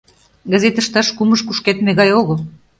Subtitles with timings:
[0.51, 2.39] Газет ышташ кумыж кушкедме гай огыл.